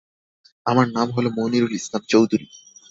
[0.65, 2.45] আমার নাম হল মনিরুল ইসলাম চৌধুরী।